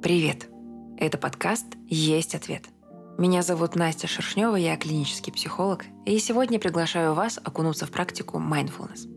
Привет! 0.00 0.48
Это 0.96 1.18
подкаст 1.18 1.66
«Есть 1.88 2.36
ответ». 2.36 2.62
Меня 3.18 3.42
зовут 3.42 3.74
Настя 3.74 4.06
Шершнева, 4.06 4.54
я 4.54 4.76
клинический 4.76 5.32
психолог, 5.32 5.86
и 6.06 6.16
сегодня 6.20 6.60
приглашаю 6.60 7.14
вас 7.14 7.40
окунуться 7.42 7.84
в 7.84 7.90
практику 7.90 8.38
mindfulness. 8.38 9.08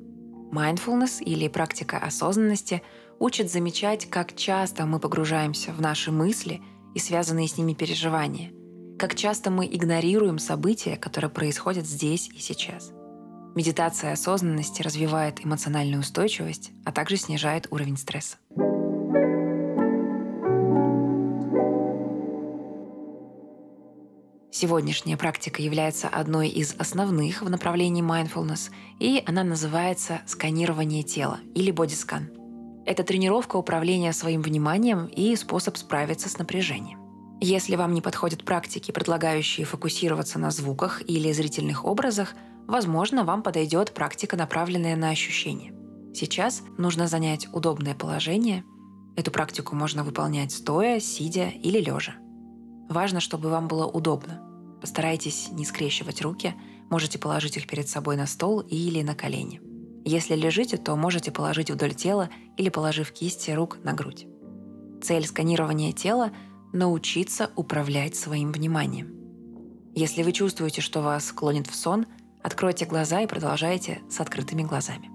Mindfulness 0.51 1.21
или 1.23 1.47
практика 1.49 1.99
осознанности 1.99 2.81
учит 3.19 3.51
замечать, 3.51 4.09
как 4.09 4.35
часто 4.35 4.87
мы 4.87 4.99
погружаемся 4.99 5.71
в 5.71 5.79
наши 5.79 6.11
мысли 6.11 6.61
и 6.95 6.99
связанные 6.99 7.47
с 7.47 7.59
ними 7.59 7.73
переживания, 7.73 8.51
как 8.97 9.13
часто 9.13 9.51
мы 9.51 9.67
игнорируем 9.67 10.39
события, 10.39 10.97
которые 10.97 11.29
происходят 11.29 11.85
здесь 11.85 12.27
и 12.29 12.39
сейчас. 12.39 12.91
Медитация 13.53 14.13
осознанности 14.13 14.81
развивает 14.81 15.45
эмоциональную 15.45 15.99
устойчивость, 15.99 16.71
а 16.85 16.91
также 16.91 17.17
снижает 17.17 17.67
уровень 17.69 17.97
стресса. 17.97 18.37
Сегодняшняя 24.61 25.17
практика 25.17 25.59
является 25.59 26.07
одной 26.07 26.47
из 26.47 26.75
основных 26.77 27.41
в 27.41 27.49
направлении 27.49 28.03
mindfulness, 28.03 28.69
и 28.99 29.23
она 29.25 29.43
называется 29.43 30.21
сканирование 30.27 31.01
тела 31.01 31.39
или 31.55 31.71
бодискан. 31.71 32.29
Это 32.85 33.01
тренировка 33.03 33.55
управления 33.55 34.13
своим 34.13 34.43
вниманием 34.43 35.07
и 35.07 35.35
способ 35.35 35.77
справиться 35.77 36.29
с 36.29 36.37
напряжением. 36.37 36.99
Если 37.41 37.75
вам 37.75 37.95
не 37.95 38.01
подходят 38.01 38.45
практики, 38.45 38.91
предлагающие 38.91 39.65
фокусироваться 39.65 40.37
на 40.37 40.51
звуках 40.51 41.01
или 41.09 41.31
зрительных 41.31 41.83
образах, 41.83 42.35
возможно, 42.67 43.23
вам 43.23 43.41
подойдет 43.41 43.95
практика, 43.95 44.37
направленная 44.37 44.95
на 44.95 45.09
ощущения. 45.09 45.73
Сейчас 46.13 46.61
нужно 46.77 47.07
занять 47.07 47.47
удобное 47.51 47.95
положение. 47.95 48.63
Эту 49.15 49.31
практику 49.31 49.75
можно 49.75 50.03
выполнять 50.03 50.51
стоя, 50.51 50.99
сидя 50.99 51.47
или 51.49 51.79
лежа. 51.79 52.13
Важно, 52.89 53.21
чтобы 53.21 53.49
вам 53.49 53.67
было 53.67 53.87
удобно. 53.87 54.50
Постарайтесь 54.81 55.49
не 55.51 55.63
скрещивать 55.63 56.21
руки, 56.21 56.55
можете 56.89 57.19
положить 57.19 57.55
их 57.55 57.67
перед 57.67 57.87
собой 57.87 58.17
на 58.17 58.25
стол 58.25 58.61
или 58.61 59.01
на 59.03 59.15
колени. 59.15 59.61
Если 60.03 60.35
лежите, 60.35 60.77
то 60.77 60.95
можете 60.95 61.31
положить 61.31 61.69
вдоль 61.69 61.93
тела 61.93 62.29
или 62.57 62.69
положив 62.69 63.11
кисти 63.11 63.51
рук 63.51 63.77
на 63.83 63.93
грудь. 63.93 64.25
Цель 65.01 65.25
сканирования 65.25 65.91
тела– 65.91 66.31
научиться 66.73 67.51
управлять 67.55 68.15
своим 68.15 68.51
вниманием. 68.51 69.13
Если 69.93 70.23
вы 70.23 70.31
чувствуете, 70.31 70.81
что 70.81 71.01
вас 71.01 71.31
клонит 71.31 71.67
в 71.67 71.75
сон, 71.75 72.05
откройте 72.41 72.85
глаза 72.85 73.21
и 73.21 73.27
продолжайте 73.27 74.01
с 74.09 74.19
открытыми 74.19 74.63
глазами. 74.63 75.09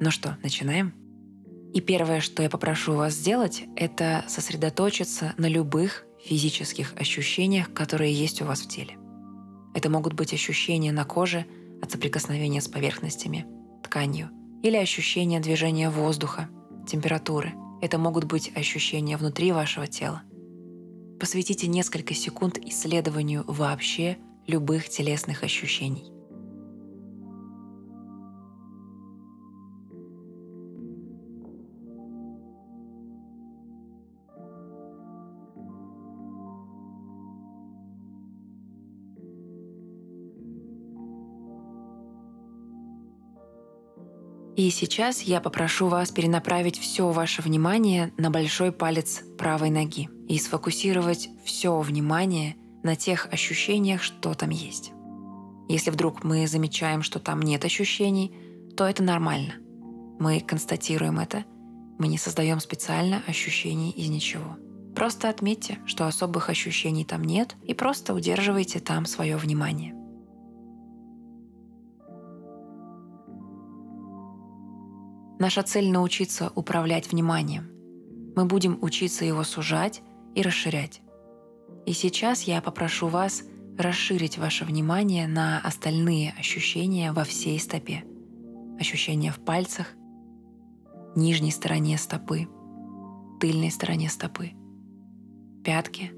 Ну 0.00 0.10
что, 0.10 0.38
начинаем? 0.42 0.94
И 1.74 1.80
первое, 1.80 2.20
что 2.20 2.42
я 2.42 2.48
попрошу 2.48 2.94
вас 2.94 3.14
сделать, 3.14 3.64
это 3.76 4.24
сосредоточиться 4.28 5.34
на 5.36 5.46
любых 5.46 6.06
физических 6.24 6.94
ощущениях, 6.96 7.72
которые 7.72 8.12
есть 8.12 8.42
у 8.42 8.44
вас 8.44 8.60
в 8.60 8.68
теле. 8.68 8.98
Это 9.74 9.90
могут 9.90 10.14
быть 10.14 10.32
ощущения 10.32 10.92
на 10.92 11.04
коже 11.04 11.46
от 11.82 11.90
соприкосновения 11.90 12.60
с 12.60 12.68
поверхностями, 12.68 13.46
тканью, 13.82 14.30
или 14.62 14.76
ощущения 14.76 15.40
движения 15.40 15.90
воздуха, 15.90 16.48
температуры. 16.86 17.54
Это 17.80 17.98
могут 17.98 18.24
быть 18.24 18.50
ощущения 18.56 19.16
внутри 19.16 19.52
вашего 19.52 19.86
тела. 19.86 20.22
Посвятите 21.20 21.66
несколько 21.66 22.14
секунд 22.14 22.58
исследованию 22.58 23.44
вообще 23.46 24.18
любых 24.46 24.88
телесных 24.88 25.44
ощущений. 25.44 26.17
И 44.58 44.70
сейчас 44.70 45.22
я 45.22 45.40
попрошу 45.40 45.86
вас 45.86 46.10
перенаправить 46.10 46.80
все 46.80 47.12
ваше 47.12 47.42
внимание 47.42 48.12
на 48.16 48.28
большой 48.28 48.72
палец 48.72 49.22
правой 49.38 49.70
ноги 49.70 50.08
и 50.26 50.36
сфокусировать 50.36 51.28
все 51.44 51.78
внимание 51.78 52.56
на 52.82 52.96
тех 52.96 53.28
ощущениях, 53.32 54.02
что 54.02 54.34
там 54.34 54.50
есть. 54.50 54.90
Если 55.68 55.92
вдруг 55.92 56.24
мы 56.24 56.48
замечаем, 56.48 57.04
что 57.04 57.20
там 57.20 57.40
нет 57.40 57.64
ощущений, 57.64 58.34
то 58.76 58.84
это 58.84 59.04
нормально. 59.04 59.54
Мы 60.18 60.40
констатируем 60.40 61.20
это, 61.20 61.44
мы 62.00 62.08
не 62.08 62.18
создаем 62.18 62.58
специально 62.58 63.22
ощущений 63.28 63.92
из 63.92 64.08
ничего. 64.08 64.56
Просто 64.92 65.28
отметьте, 65.28 65.78
что 65.86 66.08
особых 66.08 66.50
ощущений 66.50 67.04
там 67.04 67.22
нет, 67.22 67.54
и 67.62 67.74
просто 67.74 68.12
удерживайте 68.12 68.80
там 68.80 69.06
свое 69.06 69.36
внимание. 69.36 69.94
Наша 75.38 75.62
цель— 75.62 75.90
научиться 75.92 76.50
управлять 76.54 77.12
вниманием. 77.12 77.70
Мы 78.34 78.44
будем 78.44 78.78
учиться 78.82 79.24
его 79.24 79.44
сужать 79.44 80.02
и 80.34 80.42
расширять. 80.42 81.00
И 81.86 81.92
сейчас 81.92 82.42
я 82.42 82.60
попрошу 82.60 83.08
вас 83.08 83.44
расширить 83.78 84.38
ваше 84.38 84.64
внимание 84.64 85.26
на 85.28 85.60
остальные 85.60 86.34
ощущения 86.38 87.12
во 87.12 87.24
всей 87.24 87.58
стопе. 87.60 88.04
Ощущения 88.80 89.30
в 89.30 89.38
пальцах, 89.38 89.86
нижней 91.14 91.52
стороне 91.52 91.98
стопы, 91.98 92.48
тыльной 93.40 93.70
стороне 93.70 94.08
стопы, 94.08 94.52
пятки, 95.64 96.12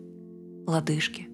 лодыжки. 0.66 1.29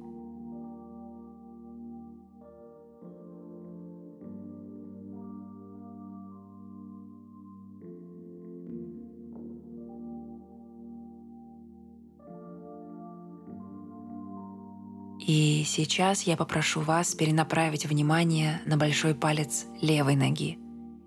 И 15.27 15.65
сейчас 15.67 16.23
я 16.23 16.37
попрошу 16.37 16.83
вас 16.83 17.17
перенаправить 17.17 17.85
внимание 17.85 18.63
на 18.65 18.77
большой 18.77 19.13
палец 19.13 19.67
левой 19.83 20.15
ноги 20.15 20.57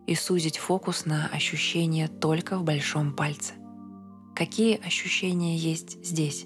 и 0.08 0.16
сузить 0.16 0.58
фокус 0.58 1.06
на 1.06 1.28
ощущения 1.28 2.10
только 2.10 2.58
в 2.58 2.66
большом 2.66 3.14
пальце. 3.14 3.54
Какие 4.36 4.86
ощущения 4.86 5.56
есть 5.56 6.04
здесь? 6.06 6.46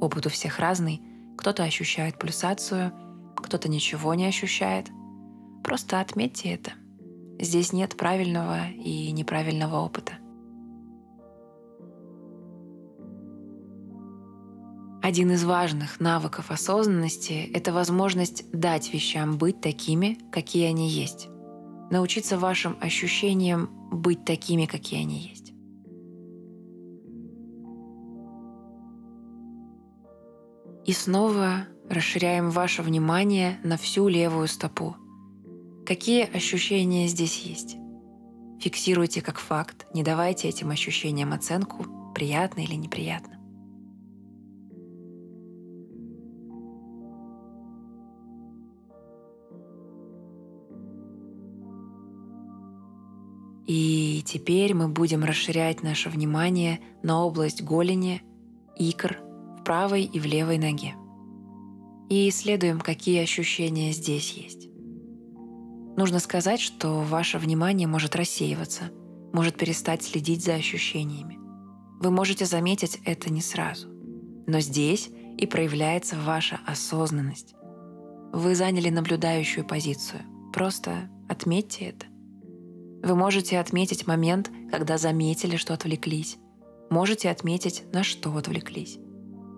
Опыт 0.00 0.24
у 0.24 0.30
всех 0.30 0.58
разный. 0.58 1.02
Кто-то 1.36 1.64
ощущает 1.64 2.18
пульсацию, 2.18 2.92
кто-то 3.36 3.68
ничего 3.68 4.14
не 4.14 4.24
ощущает. 4.24 4.88
Просто 5.62 6.00
отметьте 6.00 6.48
это. 6.48 6.72
Здесь 7.40 7.74
нет 7.74 7.94
правильного 7.98 8.70
и 8.70 9.12
неправильного 9.12 9.80
опыта. 9.80 10.14
Один 15.02 15.32
из 15.32 15.42
важных 15.42 15.98
навыков 15.98 16.52
осознанности— 16.52 17.50
это 17.54 17.72
возможность 17.72 18.48
дать 18.52 18.94
вещам 18.94 19.36
быть 19.36 19.60
такими, 19.60 20.16
какие 20.30 20.66
они 20.66 20.88
есть. 20.88 21.28
Научиться 21.90 22.38
вашим 22.38 22.76
ощущениям 22.80 23.68
быть 23.90 24.24
такими, 24.24 24.66
какие 24.66 25.00
они 25.02 25.18
есть. 25.18 25.52
И 30.86 30.92
снова 30.92 31.66
расширяем 31.90 32.50
ваше 32.50 32.82
внимание 32.82 33.58
на 33.64 33.76
всю 33.76 34.06
левую 34.06 34.46
стопу. 34.46 34.94
Какие 35.84 36.30
ощущения 36.32 37.08
здесь 37.08 37.40
есть? 37.40 37.76
Фиксируйте 38.60 39.20
как 39.20 39.40
факт, 39.40 39.88
не 39.94 40.04
давайте 40.04 40.48
этим 40.48 40.70
ощущениям 40.70 41.32
оценку, 41.32 42.12
приятно 42.14 42.60
или 42.60 42.76
неприятно. 42.76 43.41
И 53.74 54.22
теперь 54.26 54.74
мы 54.74 54.88
будем 54.88 55.24
расширять 55.24 55.82
наше 55.82 56.10
внимание 56.10 56.80
на 57.02 57.24
область 57.24 57.62
голени, 57.62 58.20
икр 58.76 59.18
в 59.58 59.64
правой 59.64 60.02
и 60.02 60.20
в 60.20 60.26
левой 60.26 60.58
ноге. 60.58 60.94
И 62.10 62.28
исследуем, 62.28 62.80
какие 62.80 63.22
ощущения 63.22 63.92
здесь 63.92 64.32
есть. 64.32 64.68
Нужно 65.96 66.18
сказать, 66.18 66.60
что 66.60 67.00
ваше 67.00 67.38
внимание 67.38 67.88
может 67.88 68.14
рассеиваться, 68.14 68.90
может 69.32 69.56
перестать 69.56 70.02
следить 70.02 70.44
за 70.44 70.52
ощущениями. 70.52 71.38
Вы 71.98 72.10
можете 72.10 72.44
заметить 72.44 73.00
это 73.06 73.32
не 73.32 73.40
сразу. 73.40 73.88
Но 74.46 74.60
здесь 74.60 75.08
и 75.38 75.46
проявляется 75.46 76.16
ваша 76.18 76.60
осознанность. 76.66 77.54
Вы 78.34 78.54
заняли 78.54 78.90
наблюдающую 78.90 79.66
позицию. 79.66 80.20
Просто 80.52 81.08
отметьте 81.26 81.86
это. 81.86 82.11
Вы 83.02 83.16
можете 83.16 83.58
отметить 83.58 84.06
момент, 84.06 84.50
когда 84.70 84.96
заметили, 84.96 85.56
что 85.56 85.74
отвлеклись. 85.74 86.38
можете 86.88 87.30
отметить, 87.30 87.84
на 87.92 88.04
что 88.04 88.36
отвлеклись. 88.36 88.98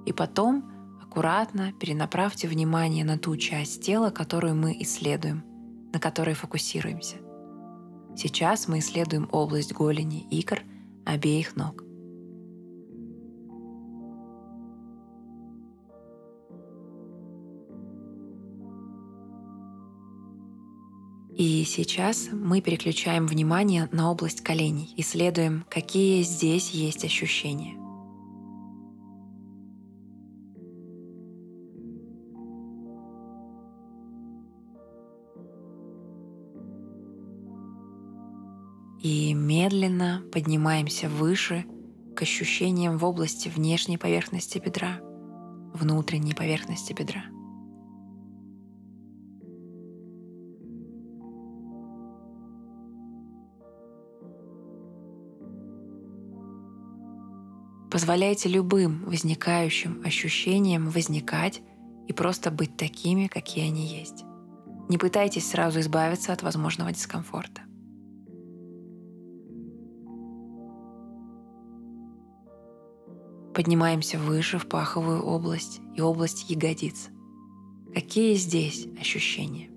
И 0.06 0.12
потом 0.12 0.98
аккуратно 1.02 1.72
перенаправьте 1.72 2.48
внимание 2.48 3.04
на 3.04 3.18
ту 3.18 3.36
часть 3.36 3.82
тела, 3.82 4.10
которую 4.10 4.54
мы 4.54 4.76
исследуем, 4.80 5.44
на 5.92 6.00
которой 6.00 6.34
фокусируемся. 6.34 7.16
Сейчас 8.16 8.68
мы 8.68 8.78
исследуем 8.78 9.28
область 9.30 9.72
голени, 9.72 10.26
икр 10.30 10.62
обеих 11.04 11.56
ног. 11.56 11.83
И 21.36 21.64
сейчас 21.64 22.28
мы 22.30 22.60
переключаем 22.60 23.26
внимание 23.26 23.88
на 23.90 24.12
область 24.12 24.40
коленей, 24.40 24.94
исследуем, 24.96 25.64
какие 25.68 26.22
здесь 26.22 26.70
есть 26.70 27.04
ощущения. 27.04 27.74
И 39.02 39.34
медленно 39.34 40.22
поднимаемся 40.32 41.08
выше 41.08 41.64
к 42.14 42.22
ощущениям 42.22 42.96
в 42.96 43.04
области 43.04 43.48
внешней 43.48 43.98
поверхности 43.98 44.58
бедра, 44.58 45.00
внутренней 45.74 46.32
поверхности 46.32 46.92
бедра. 46.92 47.33
Позволяйте 57.94 58.48
любым 58.48 59.04
возникающим 59.04 60.02
ощущениям 60.04 60.90
возникать 60.90 61.62
и 62.08 62.12
просто 62.12 62.50
быть 62.50 62.76
такими, 62.76 63.28
какие 63.28 63.68
они 63.68 63.86
есть. 63.86 64.24
Не 64.88 64.98
пытайтесь 64.98 65.48
сразу 65.48 65.78
избавиться 65.78 66.32
от 66.32 66.42
возможного 66.42 66.90
дискомфорта. 66.90 67.62
Поднимаемся 73.54 74.18
выше 74.18 74.58
в 74.58 74.66
паховую 74.66 75.22
область 75.22 75.80
и 75.94 76.00
область 76.00 76.50
ягодиц. 76.50 77.10
Какие 77.94 78.34
здесь 78.34 78.88
ощущения? 78.98 79.70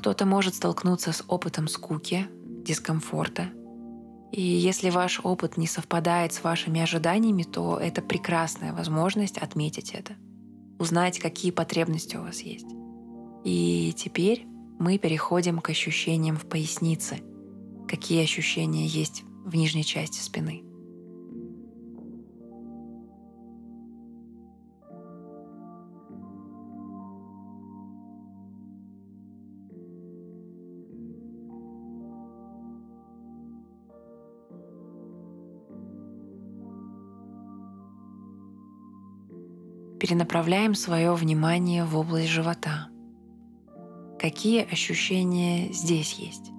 Кто-то 0.00 0.24
может 0.24 0.54
столкнуться 0.54 1.12
с 1.12 1.22
опытом 1.28 1.68
скуки, 1.68 2.26
дискомфорта. 2.64 3.50
И 4.32 4.40
если 4.40 4.88
ваш 4.88 5.20
опыт 5.22 5.58
не 5.58 5.66
совпадает 5.66 6.32
с 6.32 6.42
вашими 6.42 6.80
ожиданиями, 6.80 7.42
то 7.42 7.76
это 7.78 8.00
прекрасная 8.00 8.72
возможность 8.72 9.36
отметить 9.36 9.90
это. 9.90 10.14
Узнать, 10.78 11.18
какие 11.18 11.50
потребности 11.50 12.16
у 12.16 12.22
вас 12.22 12.40
есть. 12.40 12.68
И 13.44 13.92
теперь 13.94 14.46
мы 14.78 14.96
переходим 14.96 15.58
к 15.58 15.68
ощущениям 15.68 16.38
в 16.38 16.46
пояснице. 16.46 17.18
Какие 17.86 18.22
ощущения 18.22 18.86
есть 18.86 19.24
в 19.44 19.54
нижней 19.54 19.84
части 19.84 20.22
спины. 20.22 20.62
Перенаправляем 40.10 40.74
свое 40.74 41.14
внимание 41.14 41.84
в 41.84 41.96
область 41.96 42.30
живота. 42.30 42.88
Какие 44.18 44.64
ощущения 44.64 45.72
здесь 45.72 46.14
есть? 46.14 46.50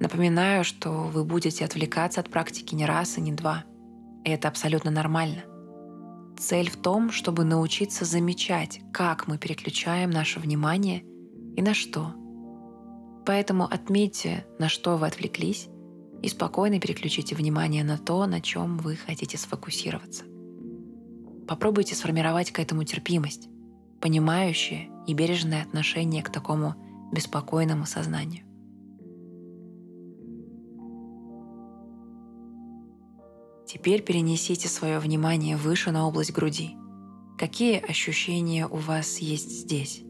Напоминаю, 0.00 0.64
что 0.64 0.90
вы 0.90 1.24
будете 1.24 1.64
отвлекаться 1.64 2.20
от 2.20 2.30
практики 2.30 2.74
не 2.74 2.84
раз 2.84 3.16
и 3.16 3.20
не 3.20 3.30
два. 3.30 3.62
И 4.24 4.30
это 4.30 4.48
абсолютно 4.48 4.90
нормально. 4.90 5.44
Цель 6.36 6.68
в 6.68 6.76
том, 6.78 7.12
чтобы 7.12 7.44
научиться 7.44 8.04
замечать, 8.04 8.80
как 8.92 9.28
мы 9.28 9.38
переключаем 9.38 10.10
наше 10.10 10.40
внимание 10.40 11.04
и 11.54 11.62
на 11.62 11.74
что– 11.74 12.16
Поэтому 13.24 13.64
отметьте, 13.64 14.44
на 14.58 14.68
что 14.68 14.96
вы 14.96 15.06
отвлеклись, 15.06 15.68
и 16.22 16.28
спокойно 16.28 16.80
переключите 16.80 17.34
внимание 17.34 17.84
на 17.84 17.98
то, 17.98 18.26
на 18.26 18.40
чем 18.40 18.78
вы 18.78 18.96
хотите 18.96 19.36
сфокусироваться. 19.36 20.24
Попробуйте 21.48 21.94
сформировать 21.94 22.52
к 22.52 22.60
этому 22.60 22.84
терпимость, 22.84 23.48
понимающее 24.00 24.88
и 25.06 25.14
бережное 25.14 25.62
отношение 25.62 26.22
к 26.22 26.30
такому 26.30 26.76
беспокойному 27.12 27.86
сознанию. 27.86 28.44
Теперь 33.66 34.02
перенесите 34.02 34.68
свое 34.68 34.98
внимание 34.98 35.56
выше 35.56 35.90
на 35.90 36.06
область 36.06 36.32
груди. 36.32 36.76
Какие 37.38 37.78
ощущения 37.78 38.66
у 38.66 38.76
вас 38.76 39.18
есть 39.18 39.50
здесь? 39.50 40.04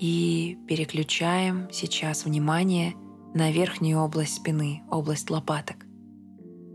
И 0.00 0.56
переключаем 0.66 1.68
сейчас 1.70 2.24
внимание 2.24 2.94
на 3.34 3.52
верхнюю 3.52 3.98
область 3.98 4.36
спины, 4.36 4.82
область 4.90 5.28
лопаток, 5.28 5.76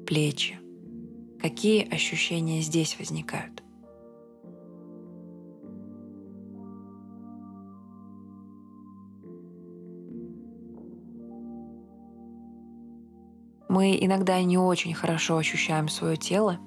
плечи. 0.05 0.59
Какие 1.41 1.91
ощущения 1.91 2.61
здесь 2.61 2.95
возникают? 2.99 3.63
Мы 13.67 13.97
иногда 13.99 14.39
не 14.43 14.59
очень 14.59 14.93
хорошо 14.93 15.37
ощущаем 15.37 15.87
свое 15.87 16.15
тело, 16.15 16.59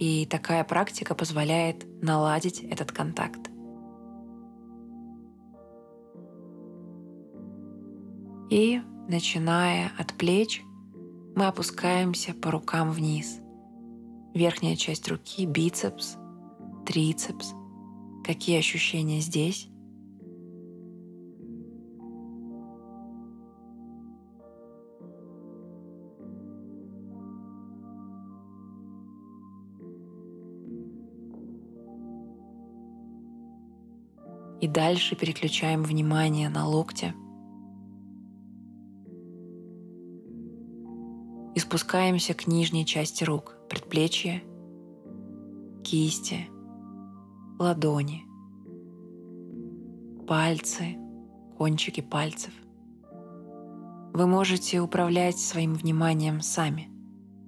и 0.00 0.26
такая 0.26 0.64
практика 0.64 1.14
позволяет 1.14 1.86
наладить 2.02 2.64
этот 2.64 2.90
контакт. 2.90 3.49
И, 8.50 8.82
начиная 9.06 9.92
от 9.96 10.12
плеч, 10.14 10.62
мы 11.36 11.46
опускаемся 11.46 12.34
по 12.34 12.50
рукам 12.50 12.90
вниз. 12.90 13.38
Верхняя 14.34 14.74
часть 14.74 15.08
руки, 15.08 15.46
бицепс, 15.46 16.16
трицепс. 16.84 17.52
Какие 18.24 18.58
ощущения 18.58 19.20
здесь? 19.20 19.68
И 34.60 34.66
дальше 34.66 35.14
переключаем 35.14 35.84
внимание 35.84 36.48
на 36.48 36.66
локти– 36.66 37.14
спускаемся 41.70 42.34
к 42.34 42.48
нижней 42.48 42.84
части 42.84 43.22
рук, 43.22 43.54
предплечья, 43.68 44.42
кисти, 45.84 46.48
ладони, 47.60 48.24
пальцы, 50.26 50.96
кончики 51.56 52.00
пальцев. 52.00 52.52
Вы 54.12 54.26
можете 54.26 54.80
управлять 54.80 55.38
своим 55.38 55.74
вниманием 55.74 56.40
сами, 56.40 56.90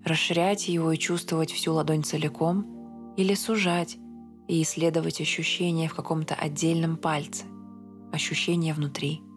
расширять 0.05 0.69
его 0.69 0.93
и 0.93 0.99
чувствовать 0.99 1.51
всю 1.51 1.73
ладонь 1.75 2.05
целиком 2.05 3.15
или 3.17 3.35
сужать 3.35 3.99
и 4.47 4.63
исследовать 4.63 5.21
ощущения 5.21 5.89
в 5.89 5.97
каком-то 5.97 6.37
отдельном 6.37 6.97
пальце, 6.97 7.47
ощущения 8.13 8.73
внутри– 8.73 9.21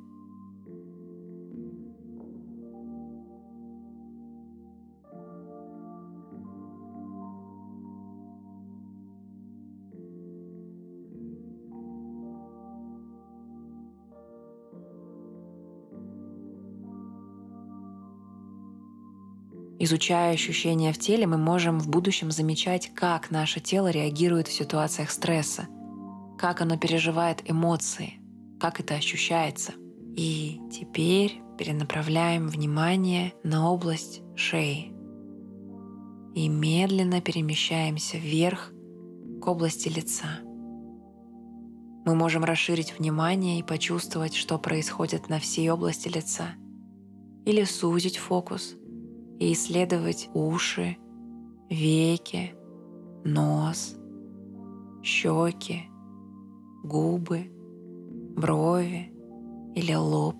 Изучая 19.85 20.33
ощущения 20.33 20.91
в 20.91 20.97
теле, 20.97 21.27
мы 21.27 21.37
можем 21.37 21.79
в 21.79 21.87
будущем 21.87 22.31
замечать, 22.31 22.91
как 22.95 23.29
наше 23.29 23.59
тело 23.59 23.91
реагирует 23.91 24.47
в 24.47 24.51
ситуациях 24.51 25.11
стресса, 25.11 25.67
как 26.39 26.61
оно 26.61 26.75
переживает 26.75 27.47
эмоции, 27.47 28.15
как 28.59 28.79
это 28.79 28.95
ощущается. 28.95 29.73
И 30.15 30.59
теперь 30.71 31.39
перенаправляем 31.59 32.47
внимание 32.47 33.33
на 33.43 33.69
область 33.69 34.23
шеи 34.35 34.91
и 36.33 36.47
медленно 36.47 37.21
перемещаемся 37.21 38.17
вверх 38.17 38.71
к 39.39 39.47
области 39.47 39.87
лица. 39.87 40.39
Мы 42.07 42.15
можем 42.15 42.43
расширить 42.43 42.97
внимание 42.97 43.59
и 43.59 43.63
почувствовать, 43.63 44.33
что 44.33 44.57
происходит 44.57 45.29
на 45.29 45.39
всей 45.39 45.69
области 45.69 46.07
лица, 46.07 46.55
или 47.45 47.63
сузить 47.65 48.17
фокус– 48.17 48.73
и 49.39 49.53
исследовать 49.53 50.29
уши, 50.33 50.97
веки, 51.69 52.55
нос, 53.23 53.95
щеки, 55.03 55.83
губы, 56.83 57.51
брови 58.35 59.11
или 59.75 59.93
лоб. 59.93 60.35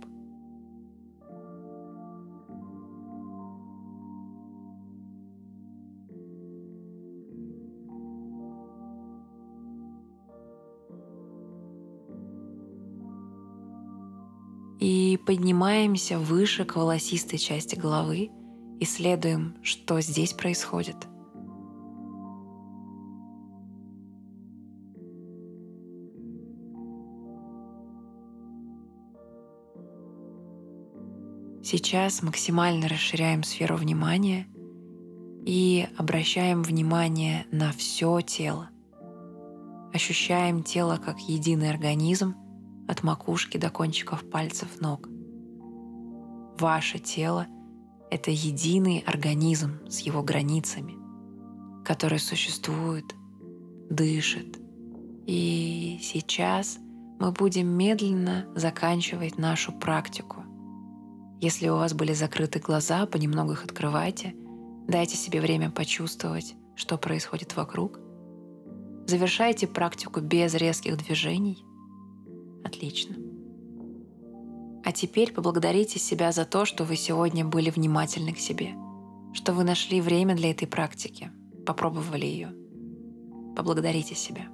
И 14.79 15.17
поднимаемся 15.25 16.19
выше 16.19 16.63
к 16.63 16.75
волосистой 16.75 17.39
части 17.39 17.75
головы– 17.75 18.29
исследуем, 18.79 19.55
что 19.61 20.01
здесь 20.01 20.33
происходит. 20.33 20.95
Сейчас 31.63 32.21
максимально 32.21 32.87
расширяем 32.87 33.43
сферу 33.43 33.75
внимания 33.75 34.47
и 35.45 35.87
обращаем 35.97 36.61
внимание 36.61 37.47
на 37.51 37.71
все 37.71 38.21
тело. 38.21 38.69
Ощущаем 39.91 40.61
тело 40.61 40.97
как 41.03 41.19
единый 41.19 41.71
организм 41.71 42.35
от 42.87 43.01
макушки 43.01 43.57
до 43.57 43.71
кончиков 43.71 44.29
пальцев 44.29 44.79
ног. 44.79 45.09
Ваше 46.59 46.99
тело 46.99 47.47
это 48.15 48.31
единый 48.31 49.03
организм 49.05 49.79
с 49.89 49.99
его 49.99 50.23
границами, 50.23 50.95
который 51.83 52.17
существует, 52.17 53.13
дышит. 53.89 54.57
И 55.27 55.99
сейчас 56.01 56.79
мы 57.19 57.33
будем 57.33 57.67
медленно 57.67 58.47
заканчивать 58.55 59.37
нашу 59.37 59.73
практику. 59.73 60.43
Если 61.41 61.67
у 61.67 61.75
вас 61.75 61.93
были 61.93 62.13
закрыты 62.13 62.59
глаза, 62.59 63.05
понемногу 63.05 63.51
их 63.51 63.65
открывайте, 63.65 64.33
дайте 64.87 65.17
себе 65.17 65.41
время 65.41 65.69
почувствовать, 65.69 66.55
что 66.75 66.97
происходит 66.97 67.57
вокруг. 67.57 67.99
Завершайте 69.07 69.67
практику 69.67 70.21
без 70.21 70.53
резких 70.55 70.95
движений. 70.97 71.65
Отлично. 72.63 73.24
А 74.85 74.91
теперь 74.91 75.33
поблагодарите 75.33 75.97
себя 75.97 76.31
за 76.31 76.45
то, 76.45 76.63
что 76.63 76.83
вы 76.83 76.95
сегодня 76.95 77.43
были 77.43 77.71
внимательны 77.71 78.33
к 78.33 78.37
себе, 78.37 78.75
что 79.33 79.51
вы 79.51 79.63
нашли 79.63 79.99
время 79.99 80.35
для 80.35 80.51
этой 80.51 80.67
практики, 80.67 81.31
попробовали 81.65 82.27
ее. 82.27 82.53
Поблагодарите 83.55 84.13
себя. 84.13 84.45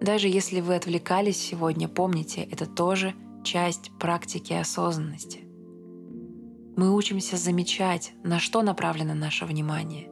Даже 0.00 0.28
если 0.28 0.62
вы 0.62 0.76
отвлекались 0.76 1.36
сегодня, 1.36 1.88
помните, 1.88 2.40
это 2.40 2.64
тоже 2.64 3.14
часть 3.44 3.90
практики 3.98 4.54
осознанности. 4.54 5.40
Мы 6.76 6.94
учимся 6.94 7.36
замечать, 7.36 8.14
на 8.24 8.38
что 8.38 8.62
направлено 8.62 9.12
наше 9.12 9.44
внимание, 9.44 10.08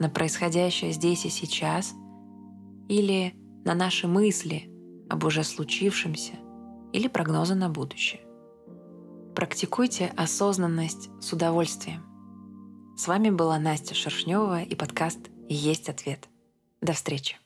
на 0.00 0.08
происходящее 0.08 0.90
здесь 0.90 1.24
и 1.24 1.28
сейчас 1.28 1.94
или 2.88 3.34
на 3.64 3.74
наши 3.74 4.08
мысли 4.08 4.68
об 5.08 5.22
уже 5.22 5.44
случившемся 5.44 6.34
или 6.94 7.08
прогнозы 7.08 7.56
на 7.56 7.68
будущее. 7.68 8.22
Практикуйте 9.34 10.12
осознанность 10.16 11.10
с 11.20 11.32
удовольствием. 11.32 12.04
С 12.96 13.08
вами 13.08 13.30
была 13.30 13.58
Настя 13.58 13.94
Шершнева 13.94 14.62
и 14.62 14.76
подкаст 14.76 15.18
«Есть 15.48 15.88
ответ». 15.88 16.28
До 16.80 16.92
встречи. 16.92 17.36